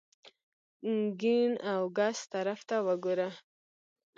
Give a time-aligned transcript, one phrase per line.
[1.21, 3.29] ګېڼ او ګس طرف ته ګوره!